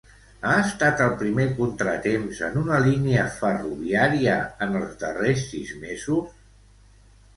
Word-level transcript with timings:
Ha 0.51 0.53
estat 0.59 1.01
el 1.07 1.11
primer 1.19 1.45
contratemps 1.59 2.41
en 2.49 2.57
una 2.63 2.79
línia 2.85 3.27
ferroviària 3.35 4.39
en 4.67 4.81
els 4.81 4.97
darrers 5.05 5.45
sis 5.55 5.75
mesos? 5.89 6.35